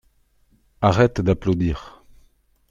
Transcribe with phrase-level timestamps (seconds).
[0.81, 2.01] Arrête d’applaudir.